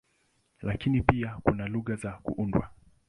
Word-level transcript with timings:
Lakini 0.61 1.03
pia 1.03 1.39
kuna 1.43 1.65
lugha 1.67 1.95
za 1.95 2.11
kuundwa. 2.23 2.69